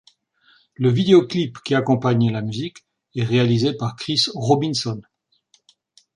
Le 0.73 0.89
vidéoclip 0.89 1.59
qui 1.59 1.75
accompagne 1.75 2.31
la 2.31 2.41
musique 2.41 2.87
est 3.15 3.23
réalisé 3.23 3.73
par 3.73 3.95
Chris 3.95 4.19
Robinson. 4.33 4.99